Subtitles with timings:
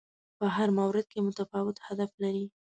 [0.37, 2.45] په هر مورد کې متفاوت هدف لري